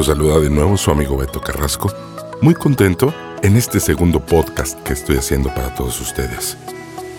Los 0.00 0.06
saluda 0.06 0.40
de 0.40 0.48
nuevo 0.48 0.78
su 0.78 0.90
amigo 0.90 1.18
Beto 1.18 1.42
Carrasco, 1.42 1.92
muy 2.40 2.54
contento 2.54 3.12
en 3.42 3.58
este 3.58 3.80
segundo 3.80 4.24
podcast 4.24 4.82
que 4.82 4.94
estoy 4.94 5.18
haciendo 5.18 5.54
para 5.54 5.74
todos 5.74 6.00
ustedes. 6.00 6.56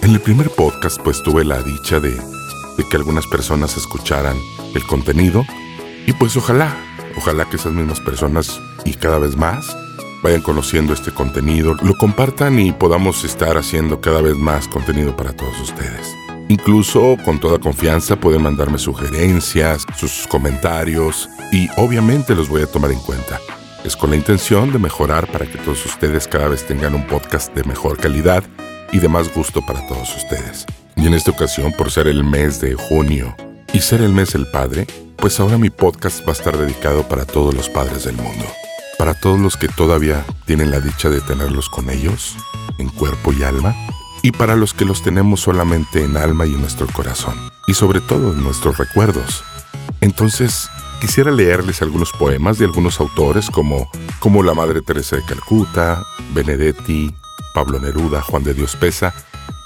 En 0.01 0.09
el 0.09 0.19
primer 0.19 0.49
podcast 0.49 0.99
pues 1.03 1.21
tuve 1.21 1.45
la 1.45 1.61
dicha 1.61 1.99
de, 1.99 2.09
de 2.09 2.83
que 2.89 2.97
algunas 2.97 3.27
personas 3.27 3.77
escucharan 3.77 4.35
el 4.73 4.83
contenido 4.87 5.45
y 6.07 6.13
pues 6.13 6.35
ojalá, 6.37 6.75
ojalá 7.15 7.47
que 7.47 7.57
esas 7.57 7.71
mismas 7.71 7.99
personas 7.99 8.59
y 8.83 8.95
cada 8.95 9.19
vez 9.19 9.37
más 9.37 9.77
vayan 10.23 10.41
conociendo 10.41 10.95
este 10.95 11.11
contenido, 11.11 11.75
lo 11.83 11.93
compartan 11.97 12.57
y 12.57 12.71
podamos 12.71 13.23
estar 13.23 13.57
haciendo 13.57 14.01
cada 14.01 14.23
vez 14.23 14.33
más 14.37 14.67
contenido 14.67 15.15
para 15.15 15.33
todos 15.33 15.61
ustedes. 15.61 16.07
Incluso 16.51 17.15
con 17.23 17.39
toda 17.39 17.59
confianza 17.59 18.17
pueden 18.17 18.41
mandarme 18.41 18.77
sugerencias, 18.77 19.85
sus 19.95 20.27
comentarios 20.27 21.29
y 21.49 21.69
obviamente 21.77 22.35
los 22.35 22.49
voy 22.49 22.61
a 22.61 22.65
tomar 22.65 22.91
en 22.91 22.99
cuenta. 22.99 23.39
Es 23.85 23.95
con 23.95 24.09
la 24.09 24.17
intención 24.17 24.69
de 24.73 24.77
mejorar 24.77 25.31
para 25.31 25.45
que 25.45 25.57
todos 25.59 25.85
ustedes 25.85 26.27
cada 26.27 26.49
vez 26.49 26.67
tengan 26.67 26.93
un 26.93 27.07
podcast 27.07 27.55
de 27.55 27.63
mejor 27.63 27.97
calidad 27.97 28.43
y 28.91 28.99
de 28.99 29.07
más 29.07 29.33
gusto 29.33 29.65
para 29.65 29.87
todos 29.87 30.13
ustedes. 30.13 30.65
Y 30.97 31.07
en 31.07 31.13
esta 31.13 31.31
ocasión, 31.31 31.71
por 31.71 31.89
ser 31.89 32.09
el 32.09 32.25
mes 32.25 32.59
de 32.59 32.75
junio 32.75 33.33
y 33.71 33.79
ser 33.79 34.01
el 34.01 34.11
mes 34.11 34.33
del 34.33 34.45
padre, 34.45 34.87
pues 35.15 35.39
ahora 35.39 35.57
mi 35.57 35.69
podcast 35.69 36.19
va 36.27 36.31
a 36.31 36.33
estar 36.33 36.57
dedicado 36.57 37.07
para 37.07 37.23
todos 37.23 37.53
los 37.53 37.69
padres 37.69 38.03
del 38.03 38.17
mundo. 38.17 38.43
Para 38.97 39.13
todos 39.13 39.39
los 39.39 39.55
que 39.55 39.69
todavía 39.69 40.25
tienen 40.45 40.69
la 40.69 40.81
dicha 40.81 41.09
de 41.09 41.21
tenerlos 41.21 41.69
con 41.69 41.89
ellos, 41.89 42.35
en 42.77 42.89
cuerpo 42.89 43.31
y 43.31 43.41
alma, 43.43 43.73
y 44.21 44.31
para 44.31 44.55
los 44.55 44.73
que 44.73 44.85
los 44.85 45.01
tenemos 45.01 45.41
solamente 45.41 46.03
en 46.03 46.17
alma 46.17 46.45
y 46.45 46.53
en 46.53 46.61
nuestro 46.61 46.87
corazón, 46.87 47.35
y 47.67 47.73
sobre 47.73 48.01
todo 48.01 48.33
en 48.33 48.43
nuestros 48.43 48.77
recuerdos. 48.77 49.43
Entonces, 49.99 50.69
quisiera 50.99 51.31
leerles 51.31 51.81
algunos 51.81 52.11
poemas 52.11 52.57
de 52.57 52.65
algunos 52.65 52.99
autores 52.99 53.49
como, 53.49 53.89
como 54.19 54.43
la 54.43 54.53
Madre 54.53 54.81
Teresa 54.81 55.15
de 55.15 55.25
Calcuta, 55.25 56.03
Benedetti, 56.33 57.13
Pablo 57.53 57.79
Neruda, 57.79 58.21
Juan 58.21 58.43
de 58.43 58.53
Dios 58.53 58.75
Pesa, 58.75 59.13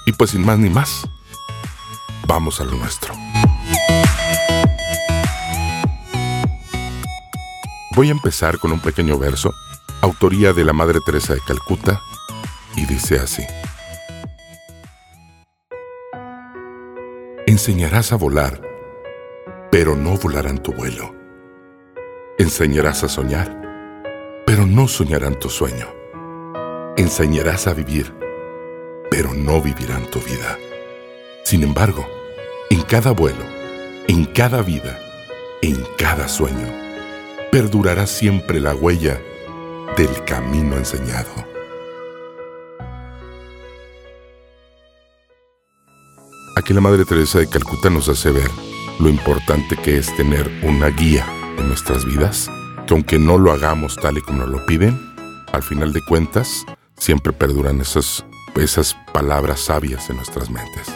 y 0.06 0.12
pues 0.12 0.30
sin 0.30 0.44
más 0.44 0.58
ni 0.58 0.70
más, 0.70 1.06
vamos 2.26 2.60
a 2.60 2.64
lo 2.64 2.72
nuestro. 2.72 3.14
Voy 7.94 8.08
a 8.08 8.12
empezar 8.12 8.58
con 8.58 8.72
un 8.72 8.80
pequeño 8.80 9.18
verso, 9.18 9.54
autoría 10.02 10.52
de 10.52 10.64
la 10.64 10.74
Madre 10.74 11.00
Teresa 11.04 11.34
de 11.34 11.40
Calcuta, 11.40 12.00
y 12.76 12.84
dice 12.84 13.18
así. 13.18 13.42
Enseñarás 17.56 18.12
a 18.12 18.16
volar, 18.16 18.60
pero 19.70 19.96
no 19.96 20.18
volarán 20.18 20.62
tu 20.62 20.74
vuelo. 20.74 21.14
Enseñarás 22.36 23.02
a 23.02 23.08
soñar, 23.08 23.50
pero 24.44 24.66
no 24.66 24.86
soñarán 24.86 25.38
tu 25.38 25.48
sueño. 25.48 25.86
Enseñarás 26.98 27.66
a 27.66 27.72
vivir, 27.72 28.12
pero 29.10 29.32
no 29.32 29.62
vivirán 29.62 30.04
tu 30.10 30.20
vida. 30.20 30.58
Sin 31.44 31.62
embargo, 31.62 32.06
en 32.68 32.82
cada 32.82 33.12
vuelo, 33.12 33.46
en 34.06 34.26
cada 34.26 34.60
vida, 34.60 35.00
en 35.62 35.82
cada 35.96 36.28
sueño, 36.28 36.70
perdurará 37.50 38.06
siempre 38.06 38.60
la 38.60 38.74
huella 38.74 39.18
del 39.96 40.24
camino 40.26 40.76
enseñado. 40.76 41.55
Aquí 46.66 46.74
la 46.74 46.80
Madre 46.80 47.04
Teresa 47.04 47.38
de 47.38 47.48
Calcuta 47.48 47.90
nos 47.90 48.08
hace 48.08 48.32
ver 48.32 48.50
lo 48.98 49.08
importante 49.08 49.76
que 49.76 49.98
es 49.98 50.12
tener 50.16 50.50
una 50.64 50.88
guía 50.88 51.24
en 51.56 51.68
nuestras 51.68 52.04
vidas, 52.04 52.50
que 52.88 52.94
aunque 52.94 53.20
no 53.20 53.38
lo 53.38 53.52
hagamos 53.52 53.94
tal 53.94 54.18
y 54.18 54.20
como 54.20 54.44
lo 54.46 54.66
piden, 54.66 55.00
al 55.52 55.62
final 55.62 55.92
de 55.92 56.02
cuentas 56.02 56.66
siempre 56.96 57.32
perduran 57.32 57.80
esas, 57.80 58.24
esas 58.56 58.96
palabras 59.12 59.60
sabias 59.60 60.10
en 60.10 60.16
nuestras 60.16 60.50
mentes. 60.50 60.88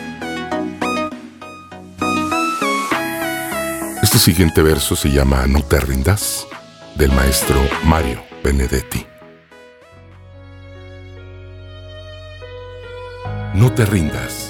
Este 4.03 4.19
siguiente 4.19 4.63
verso 4.63 4.97
se 4.97 5.13
llama 5.13 5.47
No 5.47 5.63
te 5.63 5.79
rindas, 5.79 6.49
del 6.97 7.13
maestro 7.13 7.61
Mario 7.85 8.21
Benedetti. 8.43 9.07
No 13.55 13.73
te 13.73 13.87
rindas 13.87 14.50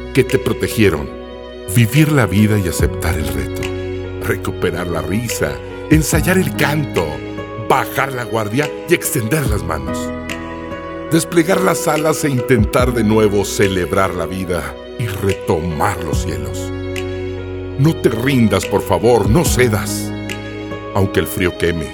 que 0.13 0.23
te 0.23 0.37
protegieron. 0.37 1.09
Vivir 1.75 2.11
la 2.11 2.25
vida 2.25 2.59
y 2.59 2.67
aceptar 2.67 3.15
el 3.15 3.27
reto. 3.27 3.61
Recuperar 4.25 4.87
la 4.87 5.01
risa, 5.01 5.53
ensayar 5.89 6.37
el 6.37 6.55
canto, 6.55 7.05
bajar 7.69 8.13
la 8.13 8.23
guardia 8.23 8.69
y 8.89 8.93
extender 8.93 9.47
las 9.47 9.63
manos. 9.63 9.97
Desplegar 11.11 11.61
las 11.61 11.87
alas 11.87 12.23
e 12.23 12.29
intentar 12.29 12.93
de 12.93 13.03
nuevo 13.03 13.45
celebrar 13.45 14.13
la 14.13 14.25
vida 14.25 14.75
y 14.99 15.07
retomar 15.07 16.01
los 16.03 16.23
cielos. 16.23 16.71
No 17.79 17.95
te 17.95 18.09
rindas, 18.09 18.65
por 18.65 18.81
favor, 18.81 19.29
no 19.29 19.43
cedas. 19.43 20.11
Aunque 20.93 21.21
el 21.21 21.27
frío 21.27 21.57
queme, 21.57 21.93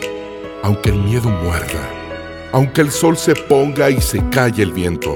aunque 0.63 0.89
el 0.89 0.97
miedo 0.97 1.29
muerda, 1.29 1.89
aunque 2.51 2.81
el 2.81 2.91
sol 2.91 3.15
se 3.15 3.35
ponga 3.35 3.89
y 3.89 4.01
se 4.01 4.27
calle 4.29 4.63
el 4.63 4.73
viento, 4.73 5.15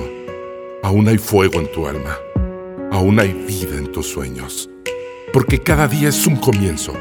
aún 0.84 1.08
hay 1.08 1.18
fuego 1.18 1.60
en 1.60 1.72
tu 1.72 1.88
alma 1.88 2.18
aún 3.02 3.20
hay 3.20 3.34
vida 3.34 3.78
en 3.78 3.92
tus 3.92 4.08
sueños. 4.08 4.70
Porque 5.34 5.60
cada 5.60 5.88
día 5.88 6.10
es 6.10 6.28
un 6.28 6.36
comienzo. 6.36 6.94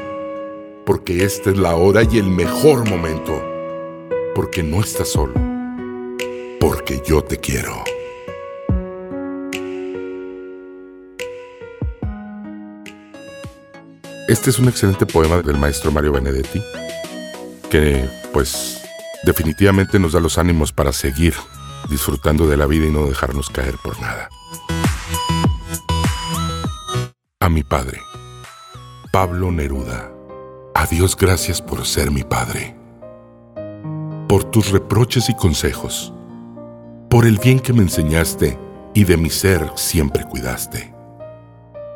Porque 0.83 1.23
esta 1.23 1.51
es 1.51 1.57
la 1.57 1.75
hora 1.75 2.01
y 2.03 2.17
el 2.17 2.25
mejor 2.27 2.89
momento. 2.89 3.39
Porque 4.33 4.63
no 4.63 4.81
estás 4.81 5.09
solo. 5.09 5.33
Porque 6.59 7.03
yo 7.05 7.23
te 7.23 7.37
quiero. 7.37 7.83
Este 14.27 14.49
es 14.49 14.57
un 14.57 14.69
excelente 14.69 15.05
poema 15.05 15.41
del 15.43 15.57
maestro 15.57 15.91
Mario 15.91 16.13
Benedetti 16.13 16.61
que 17.69 18.09
pues 18.33 18.81
definitivamente 19.23 19.99
nos 19.99 20.13
da 20.13 20.19
los 20.19 20.37
ánimos 20.37 20.73
para 20.73 20.93
seguir 20.93 21.33
disfrutando 21.89 22.47
de 22.47 22.57
la 22.57 22.65
vida 22.65 22.87
y 22.87 22.91
no 22.91 23.05
dejarnos 23.05 23.49
caer 23.49 23.75
por 23.83 23.99
nada. 24.01 24.29
A 27.43 27.49
mi 27.49 27.63
padre, 27.63 27.99
Pablo 29.11 29.51
Neruda. 29.51 30.11
Adiós, 30.75 31.17
gracias 31.17 31.59
por 31.59 31.87
ser 31.87 32.11
mi 32.11 32.21
padre. 32.21 32.75
Por 34.29 34.43
tus 34.43 34.69
reproches 34.69 35.27
y 35.27 35.35
consejos. 35.35 36.13
Por 37.09 37.25
el 37.25 37.39
bien 37.39 37.59
que 37.59 37.73
me 37.73 37.81
enseñaste 37.81 38.59
y 38.93 39.05
de 39.05 39.17
mi 39.17 39.31
ser 39.31 39.71
siempre 39.73 40.23
cuidaste. 40.23 40.93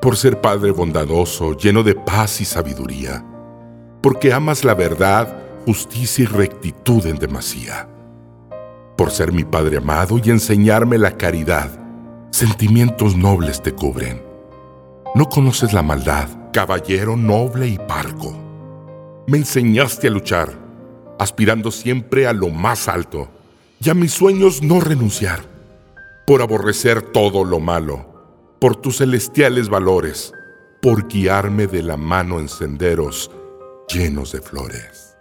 Por 0.02 0.18
ser 0.18 0.42
padre 0.42 0.72
bondadoso, 0.72 1.56
lleno 1.56 1.84
de 1.84 1.94
paz 1.94 2.42
y 2.42 2.46
sabiduría. 2.46 3.24
Porque 4.02 4.34
amas 4.34 4.64
la 4.64 4.74
verdad, 4.74 5.32
justicia 5.68 6.24
y 6.24 6.26
rectitud 6.26 7.06
en 7.06 7.20
demasía. 7.20 7.88
Por 8.98 9.12
ser 9.12 9.32
mi 9.32 9.44
padre 9.44 9.78
amado 9.78 10.20
y 10.24 10.32
enseñarme 10.32 10.98
la 10.98 11.12
caridad, 11.12 11.70
sentimientos 12.32 13.16
nobles 13.16 13.62
te 13.62 13.74
cubren 13.74 14.34
no 15.16 15.30
conoces 15.30 15.72
la 15.72 15.82
maldad, 15.82 16.28
caballero 16.52 17.16
noble 17.16 17.70
y 17.70 17.78
parco. 17.78 18.36
Me 19.28 19.38
enseñaste 19.38 20.08
a 20.08 20.12
luchar, 20.12 20.60
aspirando 21.18 21.72
siempre 21.72 22.28
a 22.28 22.34
lo 22.34 22.50
más 22.50 22.90
alto 22.90 23.30
y 23.80 23.90
a 23.90 23.94
mis 23.94 24.12
sueños 24.12 24.62
no 24.62 24.82
renunciar, 24.82 25.40
por 26.28 26.42
aborrecer 26.42 27.02
todo 27.02 27.46
lo 27.46 27.62
malo, 27.62 28.58
por 28.60 28.76
tus 28.76 28.98
celestiales 28.98 29.70
valores, 29.70 30.34
por 30.82 31.08
guiarme 31.08 31.68
de 31.68 31.82
la 31.82 31.96
mano 31.96 32.42
en 32.42 32.50
senderos 32.50 33.32
llenos 33.88 34.34
de 34.34 34.42
flores. 34.42 35.16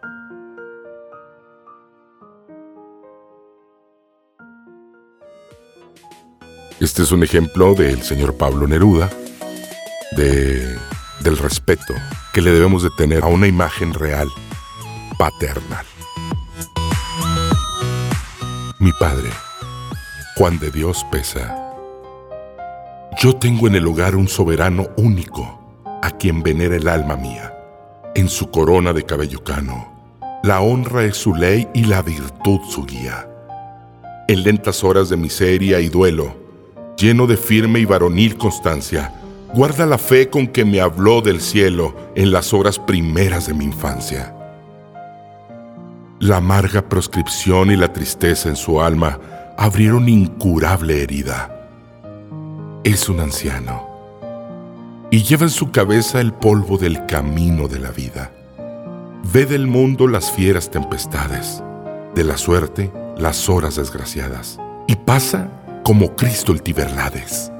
Este 6.80 7.02
es 7.02 7.12
un 7.12 7.22
ejemplo 7.22 7.74
del 7.74 8.02
señor 8.02 8.36
Pablo 8.36 8.66
Neruda, 8.66 9.08
de, 10.16 10.78
del 11.20 11.38
respeto 11.38 11.94
que 12.32 12.40
le 12.40 12.50
debemos 12.50 12.82
de 12.82 12.90
tener 12.90 13.24
a 13.24 13.28
una 13.28 13.46
imagen 13.46 13.94
real, 13.94 14.28
paternal. 15.18 15.84
Mi 18.78 18.92
padre, 18.92 19.30
Juan 20.36 20.58
de 20.58 20.70
Dios 20.70 21.06
Pesa. 21.10 21.60
Yo 23.18 23.36
tengo 23.36 23.68
en 23.68 23.76
el 23.76 23.86
hogar 23.86 24.16
un 24.16 24.28
soberano 24.28 24.88
único, 24.96 25.60
a 26.02 26.10
quien 26.10 26.42
venera 26.42 26.76
el 26.76 26.88
alma 26.88 27.16
mía. 27.16 27.54
En 28.14 28.28
su 28.28 28.50
corona 28.50 28.92
de 28.92 29.04
cabello 29.04 29.42
cano, 29.42 30.18
la 30.42 30.60
honra 30.60 31.04
es 31.04 31.16
su 31.16 31.34
ley 31.34 31.68
y 31.72 31.84
la 31.84 32.02
virtud 32.02 32.60
su 32.68 32.84
guía. 32.84 33.28
En 34.28 34.42
lentas 34.42 34.84
horas 34.84 35.08
de 35.08 35.16
miseria 35.16 35.80
y 35.80 35.88
duelo, 35.88 36.36
lleno 36.98 37.26
de 37.26 37.36
firme 37.36 37.78
y 37.78 37.84
varonil 37.84 38.36
constancia, 38.36 39.12
guarda 39.54 39.86
la 39.86 39.98
fe 39.98 40.28
con 40.28 40.48
que 40.48 40.64
me 40.64 40.80
habló 40.80 41.20
del 41.20 41.40
cielo 41.40 41.94
en 42.16 42.32
las 42.32 42.52
horas 42.52 42.80
primeras 42.80 43.46
de 43.46 43.54
mi 43.54 43.64
infancia. 43.64 44.34
La 46.18 46.38
amarga 46.38 46.88
proscripción 46.88 47.70
y 47.70 47.76
la 47.76 47.92
tristeza 47.92 48.48
en 48.48 48.56
su 48.56 48.80
alma 48.80 49.20
abrieron 49.56 50.08
incurable 50.08 51.02
herida. 51.02 51.50
Es 52.82 53.08
un 53.08 53.20
anciano 53.20 53.88
y 55.10 55.22
lleva 55.22 55.44
en 55.44 55.50
su 55.50 55.70
cabeza 55.70 56.20
el 56.20 56.32
polvo 56.32 56.76
del 56.76 57.06
camino 57.06 57.68
de 57.68 57.78
la 57.78 57.92
vida. 57.92 58.32
Ve 59.32 59.46
del 59.46 59.68
mundo 59.68 60.08
las 60.08 60.32
fieras 60.32 60.70
tempestades, 60.70 61.62
de 62.16 62.24
la 62.24 62.36
suerte 62.36 62.92
las 63.16 63.48
horas 63.48 63.76
desgraciadas, 63.76 64.58
y 64.88 64.96
pasa 64.96 65.48
como 65.84 66.16
Cristo 66.16 66.50
el 66.50 66.62
Tiberlades, 66.62 67.52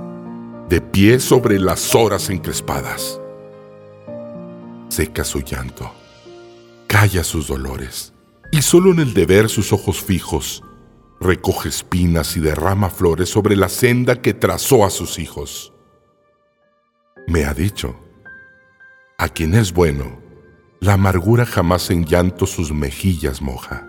de 0.69 0.81
pie 0.81 1.21
sobre 1.21 1.59
las 1.59 1.95
horas 1.95 2.31
encrespadas. 2.31 3.21
Seca 4.89 5.25
su 5.25 5.41
llanto, 5.41 5.93
calla 6.87 7.23
sus 7.23 7.49
dolores 7.49 8.15
y 8.51 8.63
solo 8.63 8.93
en 8.93 9.01
el 9.01 9.15
deber 9.15 9.49
sus 9.49 9.73
ojos 9.73 10.01
fijos, 10.01 10.63
recoge 11.21 11.69
espinas 11.69 12.37
y 12.37 12.41
derrama 12.41 12.89
flores 12.89 13.29
sobre 13.29 13.57
la 13.57 13.69
senda 13.69 14.23
que 14.23 14.33
trazó 14.33 14.85
a 14.85 14.91
sus 14.91 15.19
hijos. 15.19 15.73
Me 17.27 17.45
ha 17.45 17.53
dicho, 17.53 17.97
a 19.19 19.29
quien 19.29 19.55
es 19.55 19.73
bueno, 19.73 20.19
la 20.81 20.95
amargura 20.95 21.45
jamás 21.47 21.91
en 21.91 22.05
llanto 22.07 22.47
sus 22.47 22.73
mejillas 22.73 23.43
moja. 23.43 23.89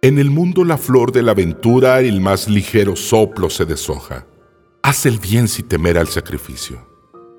En 0.00 0.18
el 0.18 0.30
mundo 0.30 0.64
la 0.64 0.76
flor 0.76 1.12
de 1.12 1.22
la 1.22 1.32
aventura 1.32 2.00
el 2.00 2.20
más 2.20 2.48
ligero 2.48 2.94
soplo 2.94 3.50
se 3.50 3.64
deshoja. 3.64 4.26
Haz 4.86 5.06
el 5.06 5.18
bien 5.18 5.48
sin 5.48 5.66
temer 5.66 5.96
al 5.96 6.08
sacrificio. 6.08 6.86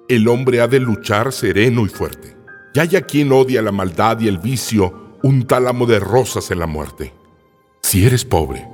El 0.09 0.27
hombre 0.29 0.61
ha 0.61 0.67
de 0.67 0.79
luchar 0.79 1.31
sereno 1.31 1.85
y 1.85 1.89
fuerte. 1.89 2.35
Y 2.73 2.79
haya 2.79 3.01
quien 3.03 3.31
odia 3.31 3.61
la 3.61 3.71
maldad 3.71 4.19
y 4.19 4.27
el 4.27 4.39
vicio, 4.39 5.19
un 5.21 5.45
tálamo 5.45 5.85
de 5.85 5.99
rosas 5.99 6.49
en 6.49 6.57
la 6.57 6.65
muerte. 6.65 7.13
Si 7.83 8.03
eres 8.03 8.25
pobre, 8.25 8.67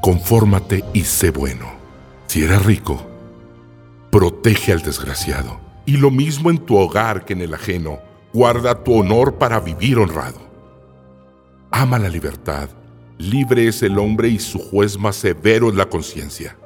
confórmate 0.00 0.82
y 0.94 1.02
sé 1.02 1.32
bueno. 1.32 1.66
Si 2.28 2.42
eres 2.44 2.64
rico, 2.64 3.06
protege 4.10 4.72
al 4.72 4.80
desgraciado. 4.80 5.60
Y 5.84 5.98
lo 5.98 6.10
mismo 6.10 6.48
en 6.48 6.64
tu 6.64 6.78
hogar 6.78 7.26
que 7.26 7.34
en 7.34 7.42
el 7.42 7.52
ajeno, 7.52 7.98
guarda 8.32 8.82
tu 8.82 8.94
honor 8.94 9.34
para 9.34 9.60
vivir 9.60 9.98
honrado. 9.98 10.40
Ama 11.70 11.98
la 11.98 12.08
libertad, 12.08 12.70
libre 13.18 13.68
es 13.68 13.82
el 13.82 13.98
hombre 13.98 14.30
y 14.30 14.38
su 14.38 14.58
juez 14.58 14.98
más 14.98 15.16
severo 15.16 15.68
es 15.68 15.74
la 15.74 15.90
conciencia. 15.90 16.56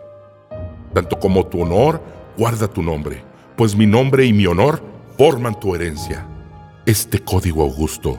Tanto 0.95 1.19
como 1.19 1.45
tu 1.47 1.63
honor, 1.63 2.01
guarda 2.39 2.69
tu 2.69 2.83
nombre, 2.83 3.25
pues 3.57 3.77
mi 3.77 3.87
nombre 3.87 4.25
y 4.25 4.33
mi 4.33 4.47
honor 4.47 4.83
forman 5.19 5.59
tu 5.59 5.75
herencia. 5.75 6.27
Este 6.87 7.19
código 7.19 7.63
augusto 7.63 8.19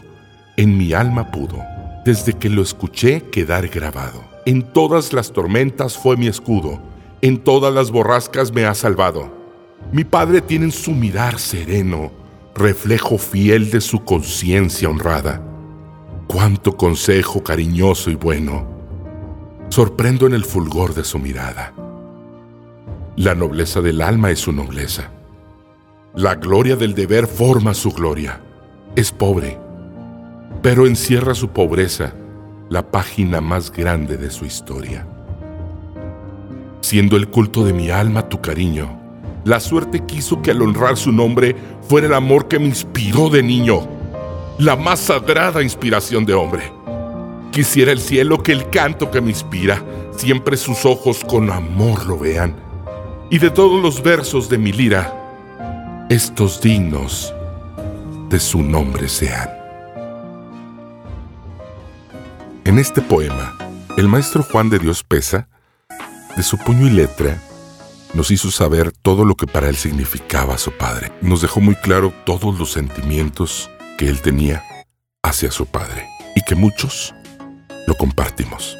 en 0.57 0.77
mi 0.77 0.93
alma 0.93 1.31
pudo, 1.31 1.63
desde 2.05 2.33
que 2.33 2.49
lo 2.49 2.61
escuché 2.61 3.21
quedar 3.29 3.67
grabado. 3.67 4.23
En 4.45 4.61
todas 4.61 5.11
las 5.11 5.31
tormentas 5.31 5.97
fue 5.97 6.17
mi 6.17 6.27
escudo, 6.27 6.79
en 7.21 7.39
todas 7.39 7.73
las 7.73 7.91
borrascas 7.91 8.53
me 8.53 8.65
ha 8.65 8.73
salvado. 8.73 9.33
Mi 9.91 10.03
Padre 10.03 10.41
tiene 10.41 10.65
en 10.65 10.71
su 10.71 10.91
mirar 10.91 11.39
sereno, 11.39 12.11
reflejo 12.55 13.17
fiel 13.17 13.69
de 13.69 13.81
su 13.81 14.03
conciencia 14.03 14.89
honrada. 14.89 15.41
Cuánto 16.27 16.75
consejo 16.75 17.43
cariñoso 17.43 18.09
y 18.09 18.15
bueno. 18.15 18.67
Sorprendo 19.69 20.25
en 20.27 20.33
el 20.33 20.45
fulgor 20.45 20.93
de 20.93 21.03
su 21.03 21.19
mirada. 21.19 21.73
La 23.17 23.33
nobleza 23.33 23.79
del 23.79 24.01
alma 24.01 24.29
es 24.31 24.39
su 24.39 24.51
nobleza. 24.51 25.09
La 26.15 26.35
gloria 26.35 26.75
del 26.75 26.93
deber 26.93 27.27
forma 27.27 27.73
su 27.73 27.93
gloria. 27.93 28.41
Es 28.97 29.13
pobre, 29.13 29.57
pero 30.61 30.85
encierra 30.85 31.33
su 31.33 31.47
pobreza, 31.47 32.13
la 32.67 32.91
página 32.91 33.39
más 33.39 33.71
grande 33.71 34.17
de 34.17 34.29
su 34.29 34.43
historia. 34.43 35.07
Siendo 36.81 37.15
el 37.15 37.29
culto 37.29 37.63
de 37.63 37.71
mi 37.71 37.89
alma 37.89 38.27
tu 38.27 38.41
cariño, 38.41 38.99
la 39.45 39.61
suerte 39.61 40.01
quiso 40.05 40.41
que 40.41 40.51
al 40.51 40.61
honrar 40.61 40.97
su 40.97 41.13
nombre 41.13 41.55
fuera 41.87 42.07
el 42.07 42.13
amor 42.13 42.49
que 42.49 42.59
me 42.59 42.65
inspiró 42.65 43.29
de 43.29 43.43
niño, 43.43 43.87
la 44.57 44.75
más 44.75 44.99
sagrada 44.99 45.63
inspiración 45.63 46.25
de 46.25 46.33
hombre. 46.33 46.69
Quisiera 47.51 47.93
el 47.93 48.01
cielo 48.01 48.43
que 48.43 48.51
el 48.51 48.69
canto 48.69 49.09
que 49.09 49.21
me 49.21 49.29
inspira, 49.29 49.81
siempre 50.17 50.57
sus 50.57 50.85
ojos 50.85 51.23
con 51.23 51.49
amor 51.49 52.05
lo 52.05 52.19
vean, 52.19 52.64
y 53.29 53.39
de 53.39 53.49
todos 53.49 53.81
los 53.81 54.03
versos 54.03 54.49
de 54.49 54.57
mi 54.57 54.71
lira, 54.71 55.13
estos 56.09 56.61
dignos 56.61 57.33
de 58.29 58.39
su 58.39 58.61
nombre 58.61 59.09
sean. 59.09 59.49
En 62.63 62.79
este 62.79 63.01
poema, 63.01 63.57
el 63.97 64.07
maestro 64.07 64.43
Juan 64.43 64.69
de 64.69 64.79
Dios 64.79 65.03
Pesa, 65.03 65.47
de 66.35 66.43
su 66.43 66.57
puño 66.57 66.87
y 66.87 66.91
letra, 66.91 67.41
nos 68.13 68.31
hizo 68.31 68.51
saber 68.51 68.91
todo 68.91 69.25
lo 69.25 69.35
que 69.35 69.47
para 69.47 69.69
él 69.69 69.75
significaba 69.75 70.57
su 70.57 70.71
padre. 70.71 71.11
Nos 71.21 71.41
dejó 71.41 71.59
muy 71.61 71.75
claro 71.75 72.13
todos 72.25 72.57
los 72.57 72.71
sentimientos 72.71 73.69
que 73.97 74.07
él 74.07 74.21
tenía 74.21 74.63
hacia 75.23 75.51
su 75.51 75.65
padre 75.65 76.07
y 76.35 76.41
que 76.43 76.55
muchos 76.55 77.13
lo 77.87 77.95
compartimos. 77.95 78.77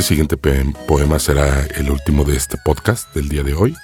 Este 0.00 0.14
siguiente 0.14 0.38
poema 0.88 1.18
será 1.18 1.66
el 1.76 1.90
último 1.90 2.24
de 2.24 2.34
este 2.34 2.56
podcast 2.56 3.14
del 3.14 3.28
día 3.28 3.42
de 3.42 3.52
hoy. 3.52 3.76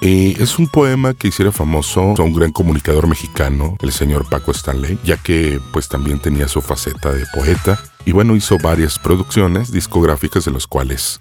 Y 0.00 0.40
es 0.40 0.56
un 0.56 0.68
poema 0.68 1.14
que 1.14 1.26
hiciera 1.26 1.50
famoso 1.50 2.14
a 2.16 2.22
un 2.22 2.32
gran 2.32 2.52
comunicador 2.52 3.08
mexicano, 3.08 3.76
el 3.80 3.90
señor 3.90 4.28
Paco 4.28 4.52
Stanley, 4.52 5.00
ya 5.02 5.16
que 5.16 5.60
pues 5.72 5.88
también 5.88 6.20
tenía 6.20 6.46
su 6.46 6.60
faceta 6.60 7.10
de 7.10 7.26
poeta 7.34 7.82
y 8.04 8.12
bueno, 8.12 8.36
hizo 8.36 8.56
varias 8.58 9.00
producciones 9.00 9.72
discográficas 9.72 10.44
de 10.44 10.52
los 10.52 10.68
cuales 10.68 11.20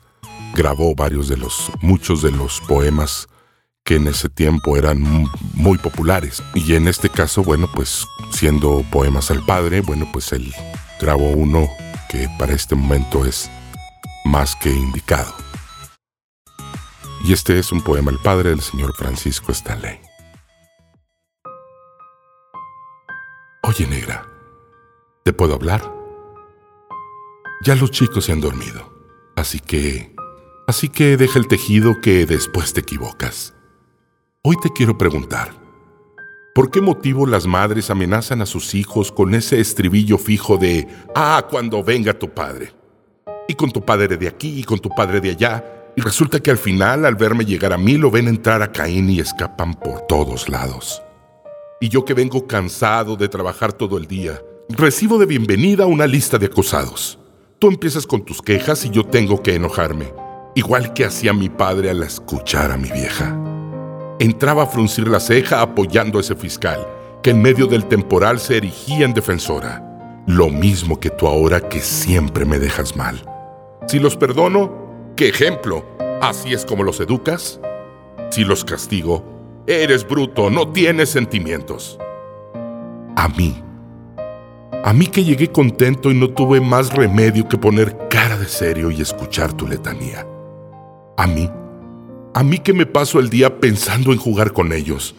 grabó 0.54 0.94
varios 0.94 1.28
de 1.28 1.38
los, 1.38 1.72
muchos 1.82 2.22
de 2.22 2.32
los 2.32 2.62
poemas 2.68 3.28
que 3.84 3.96
en 3.96 4.06
ese 4.06 4.30
tiempo 4.30 4.78
eran 4.78 5.02
muy 5.56 5.80
populares. 5.80 6.44
Y 6.54 6.76
en 6.76 6.88
este 6.88 7.10
caso, 7.10 7.44
bueno, 7.44 7.68
pues 7.74 8.06
siendo 8.30 8.86
poemas 8.92 9.32
al 9.32 9.44
padre, 9.44 9.82
bueno, 9.82 10.08
pues 10.14 10.32
él 10.32 10.54
grabó 11.02 11.32
uno 11.32 11.68
que 12.08 12.30
para 12.38 12.54
este 12.54 12.76
momento 12.76 13.26
es 13.26 13.50
más 14.30 14.56
que 14.56 14.70
indicado 14.70 15.34
y 17.24 17.34
este 17.34 17.60
es 17.60 17.72
un 17.72 17.82
poema 17.82 18.12
al 18.12 18.20
padre 18.20 18.50
del 18.50 18.62
señor 18.62 18.96
Francisco 18.96 19.52
Stanley. 19.52 20.00
Oye, 23.64 23.88
negra, 23.88 24.26
¿te 25.24 25.34
puedo 25.34 25.54
hablar? 25.54 25.94
Ya 27.64 27.76
los 27.76 27.92
chicos 27.92 28.26
se 28.26 28.32
han 28.32 28.42
dormido, 28.42 28.92
así 29.36 29.60
que... 29.60 30.16
Así 30.68 30.88
que 30.88 31.18
deja 31.18 31.40
el 31.40 31.48
tejido 31.48 32.00
que 32.00 32.28
después 32.28 32.74
te 32.74 32.82
equivocas. 32.82 33.56
Hoy 34.44 34.56
te 34.62 34.70
quiero 34.70 35.00
preguntar, 35.00 35.52
¿por 36.54 36.70
qué 36.70 36.80
motivo 36.80 37.26
las 37.26 37.48
madres 37.48 37.90
amenazan 37.90 38.44
a 38.44 38.46
sus 38.46 38.76
hijos 38.76 39.12
con 39.12 39.34
ese 39.34 39.60
estribillo 39.60 40.20
fijo 40.20 40.58
de, 40.58 40.88
ah, 41.16 41.48
cuando 41.50 41.84
venga 41.84 42.14
tu 42.14 42.30
padre? 42.30 42.79
Y 43.50 43.56
con 43.56 43.72
tu 43.72 43.84
padre 43.84 44.16
de 44.16 44.28
aquí 44.28 44.60
y 44.60 44.64
con 44.64 44.78
tu 44.78 44.90
padre 44.90 45.20
de 45.20 45.32
allá, 45.32 45.92
y 45.96 46.02
resulta 46.02 46.40
que 46.40 46.52
al 46.52 46.60
final, 46.60 47.04
al 47.04 47.16
verme 47.16 47.46
llegar 47.46 47.74
a 47.74 47.80
mí, 47.80 47.98
lo 47.98 48.12
ven 48.12 48.28
entrar 48.28 48.62
a 48.62 48.72
Caín 48.72 49.10
y 49.10 49.20
escapan 49.20 49.74
por 49.74 50.02
todos 50.02 50.50
lados. 50.50 51.02
Y 51.82 51.90
yo 51.90 52.06
que 52.06 52.14
vengo 52.14 52.46
cansado 52.46 53.16
de 53.16 53.28
trabajar 53.28 53.74
todo 53.74 53.98
el 53.98 54.06
día, 54.06 54.40
recibo 54.70 55.18
de 55.18 55.26
bienvenida 55.26 55.88
una 55.88 56.06
lista 56.06 56.38
de 56.38 56.46
acusados. 56.46 57.18
Tú 57.58 57.70
empiezas 57.70 58.06
con 58.06 58.24
tus 58.24 58.40
quejas 58.40 58.86
y 58.86 58.92
yo 58.92 59.04
tengo 59.04 59.42
que 59.42 59.56
enojarme, 59.56 60.14
igual 60.54 60.94
que 60.94 61.06
hacía 61.06 61.34
mi 61.34 61.50
padre 61.50 61.90
al 61.90 62.04
escuchar 62.04 62.70
a 62.70 62.78
mi 62.78 62.92
vieja. 62.92 63.36
Entraba 64.20 64.62
a 64.62 64.68
fruncir 64.68 65.08
la 65.08 65.20
ceja 65.20 65.64
apoyando 65.64 66.20
a 66.20 66.22
ese 66.22 66.36
fiscal, 66.36 66.88
que 67.24 67.32
en 67.32 67.42
medio 67.42 67.66
del 67.66 67.86
temporal 67.86 68.40
se 68.40 68.58
erigía 68.58 69.06
en 69.06 69.14
defensora. 69.16 70.24
Lo 70.28 70.50
mismo 70.50 71.00
que 71.00 71.10
tú 71.10 71.26
ahora 71.26 71.68
que 71.68 71.80
siempre 71.80 72.46
me 72.46 72.60
dejas 72.60 72.96
mal. 72.96 73.29
Si 73.90 73.98
los 73.98 74.16
perdono, 74.16 75.14
¿qué 75.16 75.30
ejemplo? 75.30 75.84
¿Así 76.22 76.54
es 76.54 76.64
como 76.64 76.84
los 76.84 77.00
educas? 77.00 77.60
Si 78.30 78.44
los 78.44 78.64
castigo, 78.64 79.64
eres 79.66 80.08
bruto, 80.08 80.52
no 80.52 80.72
tienes 80.72 81.10
sentimientos. 81.10 81.98
A 83.16 83.28
mí, 83.30 83.64
a 84.84 84.94
mí 84.94 85.08
que 85.08 85.24
llegué 85.24 85.52
contento 85.52 86.12
y 86.12 86.14
no 86.14 86.30
tuve 86.30 86.62
más 86.62 86.94
remedio 86.94 87.48
que 87.48 87.58
poner 87.58 87.98
cara 88.12 88.38
de 88.38 88.46
serio 88.46 88.92
y 88.92 89.02
escuchar 89.02 89.54
tu 89.54 89.68
letanía. 89.68 90.24
A 91.18 91.26
mí, 91.26 91.50
a 92.36 92.44
mí 92.44 92.60
que 92.60 92.74
me 92.74 92.86
paso 92.86 93.20
el 93.20 93.32
día 93.32 93.60
pensando 93.60 94.12
en 94.12 94.20
jugar 94.20 94.54
con 94.54 94.72
ellos. 94.72 95.16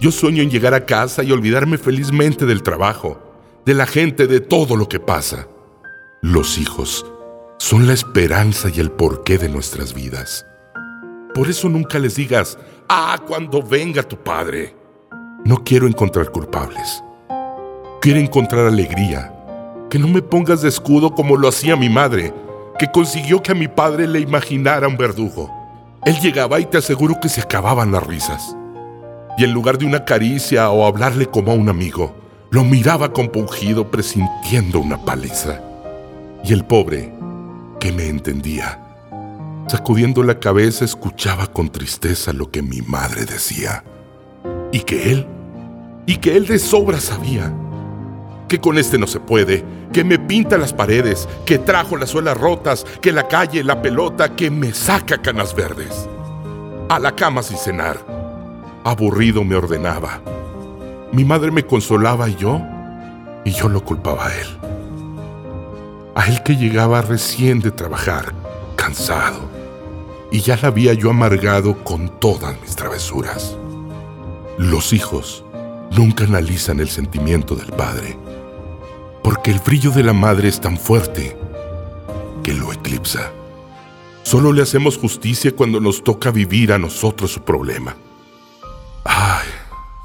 Yo 0.00 0.10
sueño 0.10 0.42
en 0.42 0.50
llegar 0.50 0.74
a 0.74 0.84
casa 0.84 1.22
y 1.22 1.30
olvidarme 1.30 1.78
felizmente 1.78 2.44
del 2.44 2.64
trabajo, 2.64 3.22
de 3.64 3.74
la 3.74 3.86
gente, 3.86 4.26
de 4.26 4.40
todo 4.40 4.74
lo 4.74 4.88
que 4.88 4.98
pasa. 4.98 5.46
Los 6.22 6.58
hijos 6.58 7.06
son 7.60 7.86
la 7.86 7.92
esperanza 7.92 8.70
y 8.74 8.80
el 8.80 8.90
porqué 8.90 9.36
de 9.36 9.50
nuestras 9.50 9.92
vidas. 9.92 10.46
Por 11.34 11.50
eso 11.50 11.68
nunca 11.68 11.98
les 11.98 12.14
digas, 12.14 12.58
ah, 12.88 13.18
cuando 13.28 13.62
venga 13.62 14.02
tu 14.02 14.16
padre. 14.16 14.74
No 15.44 15.62
quiero 15.62 15.86
encontrar 15.86 16.30
culpables. 16.30 17.04
Quiero 18.00 18.18
encontrar 18.18 18.66
alegría. 18.66 19.30
Que 19.90 19.98
no 19.98 20.08
me 20.08 20.22
pongas 20.22 20.62
de 20.62 20.70
escudo 20.70 21.14
como 21.14 21.36
lo 21.36 21.48
hacía 21.48 21.76
mi 21.76 21.90
madre, 21.90 22.32
que 22.78 22.90
consiguió 22.90 23.42
que 23.42 23.52
a 23.52 23.54
mi 23.54 23.68
padre 23.68 24.08
le 24.08 24.20
imaginara 24.20 24.88
un 24.88 24.96
verdugo. 24.96 25.50
Él 26.06 26.18
llegaba 26.18 26.60
y 26.60 26.64
te 26.64 26.78
aseguro 26.78 27.20
que 27.20 27.28
se 27.28 27.42
acababan 27.42 27.92
las 27.92 28.06
risas. 28.06 28.56
Y 29.36 29.44
en 29.44 29.52
lugar 29.52 29.76
de 29.76 29.84
una 29.84 30.06
caricia 30.06 30.70
o 30.70 30.86
hablarle 30.86 31.26
como 31.26 31.52
a 31.52 31.56
un 31.56 31.68
amigo, 31.68 32.16
lo 32.48 32.64
miraba 32.64 33.12
compungido 33.12 33.90
presintiendo 33.90 34.80
una 34.80 35.04
paliza. 35.04 35.60
Y 36.42 36.54
el 36.54 36.64
pobre, 36.64 37.20
que 37.80 37.90
me 37.90 38.06
entendía. 38.06 38.78
Sacudiendo 39.66 40.22
la 40.22 40.38
cabeza 40.38 40.84
escuchaba 40.84 41.46
con 41.46 41.70
tristeza 41.70 42.32
lo 42.32 42.50
que 42.50 42.62
mi 42.62 42.82
madre 42.82 43.24
decía. 43.24 43.82
Y 44.70 44.80
que 44.80 45.10
él, 45.10 45.26
y 46.06 46.18
que 46.18 46.36
él 46.36 46.46
de 46.46 46.58
sobra 46.58 47.00
sabía. 47.00 47.52
Que 48.48 48.60
con 48.60 48.78
este 48.78 48.98
no 48.98 49.06
se 49.06 49.18
puede, 49.18 49.64
que 49.92 50.04
me 50.04 50.18
pinta 50.18 50.58
las 50.58 50.72
paredes, 50.72 51.28
que 51.46 51.58
trajo 51.58 51.96
las 51.96 52.10
suelas 52.10 52.36
rotas, 52.36 52.84
que 53.00 53.12
la 53.12 53.26
calle, 53.26 53.64
la 53.64 53.80
pelota, 53.80 54.36
que 54.36 54.50
me 54.50 54.74
saca 54.74 55.18
canas 55.18 55.54
verdes. 55.54 56.08
A 56.88 56.98
la 56.98 57.16
cama 57.16 57.42
sin 57.42 57.56
cenar. 57.56 58.04
Aburrido 58.84 59.42
me 59.42 59.56
ordenaba. 59.56 60.20
Mi 61.12 61.24
madre 61.24 61.50
me 61.50 61.64
consolaba 61.64 62.28
y 62.28 62.36
yo, 62.36 62.60
y 63.44 63.52
yo 63.52 63.68
lo 63.68 63.82
culpaba 63.84 64.26
a 64.26 64.34
él 64.36 64.59
a 66.14 66.26
él 66.26 66.42
que 66.42 66.56
llegaba 66.56 67.02
recién 67.02 67.60
de 67.60 67.70
trabajar, 67.70 68.34
cansado, 68.76 69.48
y 70.30 70.40
ya 70.40 70.58
la 70.60 70.68
había 70.68 70.94
yo 70.94 71.10
amargado 71.10 71.82
con 71.84 72.08
todas 72.20 72.60
mis 72.60 72.76
travesuras. 72.76 73.56
Los 74.58 74.92
hijos 74.92 75.44
nunca 75.92 76.24
analizan 76.24 76.80
el 76.80 76.88
sentimiento 76.88 77.54
del 77.54 77.72
padre, 77.72 78.16
porque 79.22 79.50
el 79.50 79.60
brillo 79.60 79.90
de 79.90 80.02
la 80.02 80.12
madre 80.12 80.48
es 80.48 80.60
tan 80.60 80.76
fuerte 80.76 81.36
que 82.42 82.54
lo 82.54 82.72
eclipsa. 82.72 83.32
Solo 84.22 84.52
le 84.52 84.62
hacemos 84.62 84.98
justicia 84.98 85.54
cuando 85.54 85.80
nos 85.80 86.04
toca 86.04 86.30
vivir 86.30 86.72
a 86.72 86.78
nosotros 86.78 87.32
su 87.32 87.42
problema. 87.42 87.96
Ay, 89.04 89.48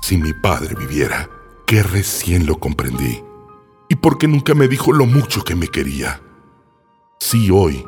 si 0.01 0.17
mi 0.17 0.33
padre 0.33 0.75
viviera, 0.75 1.29
que 1.65 1.83
recién 1.83 2.45
lo 2.45 2.57
comprendí 2.57 3.24
porque 4.05 4.27
nunca 4.27 4.53
me 4.53 4.67
dijo 4.67 4.93
lo 4.93 5.07
mucho 5.07 5.43
que 5.43 5.55
me 5.55 5.67
quería. 5.67 6.21
Sí, 7.19 7.49
hoy, 7.49 7.83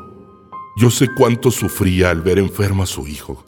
yo 0.76 0.90
sé 0.90 1.06
cuánto 1.16 1.52
sufría 1.52 2.10
al 2.10 2.22
ver 2.22 2.40
enfermo 2.40 2.82
a 2.82 2.86
su 2.86 3.06
hijo, 3.06 3.44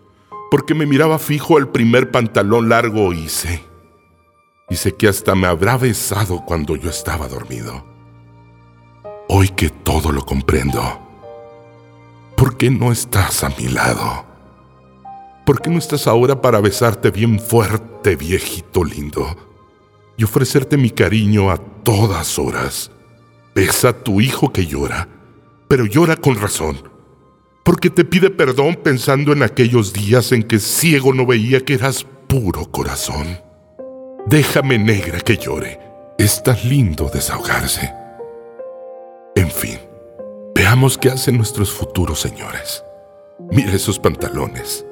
porque 0.53 0.73
me 0.77 0.87
miraba 0.87 1.19
fijo 1.19 1.57
al 1.57 1.71
primer 1.71 2.13
pantalón 2.13 2.69
largo 2.69 3.13
y 3.13 3.29
sé, 3.29 3.65
y 4.69 4.77
sé 4.77 4.95
que 4.95 5.09
hasta 5.09 5.35
me 5.35 5.49
habrá 5.49 5.79
besado 5.79 6.45
cuando 6.47 6.77
yo 6.77 6.91
estaba 6.91 7.27
dormido. 7.27 7.85
Hoy 9.29 9.49
que 9.49 9.71
todo 9.71 10.13
lo 10.13 10.25
comprendo, 10.25 10.81
¿por 12.37 12.57
qué 12.57 12.71
no 12.71 12.93
estás 12.93 13.43
a 13.43 13.49
mi 13.49 13.67
lado? 13.67 14.27
¿Por 15.45 15.61
qué 15.61 15.71
no 15.71 15.79
estás 15.81 16.07
ahora 16.07 16.41
para 16.41 16.61
besarte 16.61 17.11
bien 17.11 17.41
fuerte, 17.41 18.15
viejito 18.15 18.85
lindo? 18.85 19.50
Y 20.21 20.25
ofrecerte 20.25 20.77
mi 20.77 20.91
cariño 20.91 21.51
a 21.51 21.57
todas 21.57 22.39
horas. 22.39 22.91
Ves 23.55 23.87
a 23.87 23.95
tu 23.95 24.21
hijo 24.21 24.53
que 24.53 24.67
llora, 24.67 25.09
pero 25.67 25.87
llora 25.87 26.15
con 26.17 26.39
razón, 26.39 26.77
porque 27.65 27.89
te 27.89 28.05
pide 28.05 28.29
perdón 28.29 28.77
pensando 28.77 29.33
en 29.33 29.43
aquellos 29.43 29.95
días 29.95 30.33
en 30.33 30.43
que 30.43 30.59
ciego 30.59 31.15
no 31.15 31.25
veía 31.25 31.65
que 31.65 31.73
eras 31.73 32.07
puro 32.29 32.71
corazón. 32.71 33.41
Déjame 34.27 34.79
negra 34.79 35.21
que 35.21 35.39
llore, 35.39 35.81
es 36.19 36.43
tan 36.43 36.59
lindo 36.69 37.11
desahogarse. 37.13 37.91
En 39.37 39.51
fin, 39.51 39.79
veamos 40.55 40.99
qué 40.99 41.09
hacen 41.09 41.39
nuestros 41.39 41.73
futuros 41.73 42.21
señores. 42.21 42.85
Mira 43.51 43.73
esos 43.73 43.99
pantalones. 43.99 44.85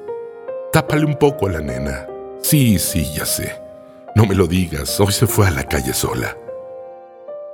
Tápale 0.73 1.05
un 1.05 1.17
poco 1.19 1.45
a 1.45 1.51
la 1.51 1.61
nena. 1.61 2.07
Sí, 2.41 2.79
sí, 2.79 3.05
ya 3.13 3.27
sé. 3.27 3.58
No 4.19 4.25
me 4.25 4.35
lo 4.35 4.47
digas, 4.47 4.99
hoy 4.99 5.13
se 5.13 5.27
fue 5.27 5.47
a 5.47 5.51
la 5.51 5.63
calle 5.63 5.93
sola. 5.93 6.35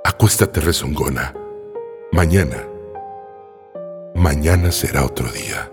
Acuéstate 0.04 0.58
rezongona. 0.60 1.32
Mañana, 2.10 2.66
mañana 4.16 4.72
será 4.72 5.04
otro 5.04 5.30
día. 5.30 5.70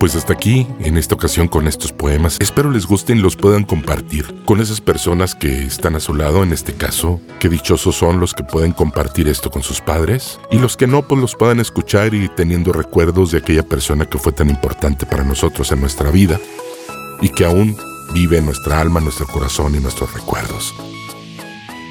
Pues 0.00 0.16
hasta 0.16 0.32
aquí, 0.32 0.66
en 0.80 0.96
esta 0.96 1.14
ocasión 1.14 1.46
con 1.46 1.68
estos 1.68 1.92
poemas. 1.92 2.38
Espero 2.40 2.70
les 2.70 2.86
gusten 2.86 3.18
y 3.18 3.20
los 3.20 3.36
puedan 3.36 3.64
compartir 3.64 4.34
con 4.46 4.58
esas 4.58 4.80
personas 4.80 5.34
que 5.34 5.64
están 5.64 5.94
a 5.94 6.00
su 6.00 6.14
lado, 6.14 6.42
en 6.42 6.54
este 6.54 6.72
caso, 6.72 7.20
que 7.38 7.50
dichosos 7.50 7.96
son 7.96 8.18
los 8.18 8.32
que 8.32 8.42
pueden 8.42 8.72
compartir 8.72 9.28
esto 9.28 9.50
con 9.50 9.62
sus 9.62 9.82
padres 9.82 10.40
y 10.50 10.58
los 10.58 10.78
que 10.78 10.86
no, 10.86 11.02
pues 11.02 11.20
los 11.20 11.36
puedan 11.36 11.60
escuchar 11.60 12.14
y 12.14 12.30
teniendo 12.30 12.72
recuerdos 12.72 13.30
de 13.30 13.38
aquella 13.40 13.62
persona 13.62 14.06
que 14.06 14.16
fue 14.16 14.32
tan 14.32 14.48
importante 14.48 15.04
para 15.04 15.22
nosotros 15.22 15.70
en 15.70 15.82
nuestra 15.82 16.10
vida 16.10 16.40
y 17.20 17.28
que 17.28 17.44
aún 17.44 17.76
vive 18.14 18.38
en 18.38 18.46
nuestra 18.46 18.80
alma, 18.80 19.00
nuestro 19.00 19.26
corazón 19.26 19.74
y 19.74 19.80
nuestros 19.80 20.14
recuerdos. 20.14 20.72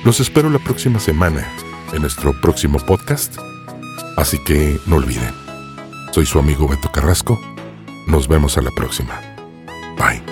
Los 0.04 0.20
espero 0.20 0.50
la 0.50 0.58
próxima 0.58 1.00
semana 1.00 1.48
en 1.94 2.02
nuestro 2.02 2.34
próximo 2.42 2.80
podcast, 2.80 3.38
así 4.18 4.44
que 4.44 4.80
no 4.88 4.96
olviden. 4.96 5.36
Soy 6.12 6.26
su 6.26 6.40
amigo 6.40 6.68
Beto 6.68 6.92
Carrasco 6.92 7.40
nos 8.10 8.28
vemos 8.28 8.58
a 8.58 8.62
la 8.62 8.72
próxima. 8.72 9.22
Bye. 9.98 10.29